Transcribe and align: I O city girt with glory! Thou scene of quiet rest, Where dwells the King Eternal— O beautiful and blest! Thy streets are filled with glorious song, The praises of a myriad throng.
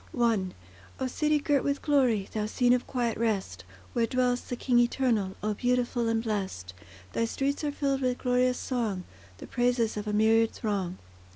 I 0.19 0.45
O 0.99 1.05
city 1.05 1.37
girt 1.37 1.63
with 1.63 1.83
glory! 1.83 2.27
Thou 2.33 2.47
scene 2.47 2.73
of 2.73 2.87
quiet 2.87 3.19
rest, 3.19 3.65
Where 3.93 4.07
dwells 4.07 4.41
the 4.41 4.55
King 4.55 4.79
Eternal— 4.79 5.35
O 5.43 5.53
beautiful 5.53 6.07
and 6.07 6.23
blest! 6.23 6.73
Thy 7.13 7.25
streets 7.25 7.63
are 7.63 7.71
filled 7.71 8.01
with 8.01 8.17
glorious 8.17 8.57
song, 8.57 9.03
The 9.37 9.45
praises 9.45 9.97
of 9.97 10.07
a 10.07 10.11
myriad 10.13 10.53
throng. 10.53 10.97